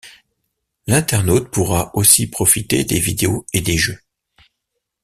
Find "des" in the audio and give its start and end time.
2.83-2.99, 3.61-3.77